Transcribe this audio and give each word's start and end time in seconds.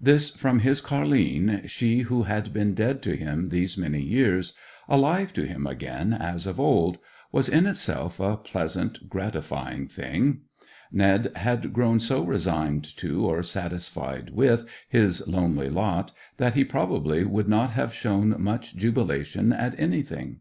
This 0.00 0.30
from 0.30 0.60
his 0.60 0.80
Car'line, 0.80 1.68
she 1.68 1.98
who 2.08 2.22
had 2.22 2.54
been 2.54 2.72
dead 2.72 3.02
to 3.02 3.14
him 3.16 3.50
these 3.50 3.76
many 3.76 4.00
years, 4.00 4.54
alive 4.88 5.30
to 5.34 5.44
him 5.44 5.66
again 5.66 6.14
as 6.14 6.46
of 6.46 6.58
old, 6.58 6.96
was 7.30 7.50
in 7.50 7.66
itself 7.66 8.18
a 8.18 8.38
pleasant, 8.38 9.10
gratifying 9.10 9.86
thing. 9.86 10.40
Ned 10.90 11.32
had 11.36 11.74
grown 11.74 12.00
so 12.00 12.24
resigned 12.24 12.96
to, 12.96 13.26
or 13.26 13.42
satisfied 13.42 14.30
with, 14.30 14.64
his 14.88 15.28
lonely 15.28 15.68
lot, 15.68 16.12
that 16.38 16.54
he 16.54 16.64
probably 16.64 17.22
would 17.24 17.46
not 17.46 17.72
have 17.72 17.92
shown 17.92 18.34
much 18.42 18.74
jubilation 18.74 19.52
at 19.52 19.78
anything. 19.78 20.40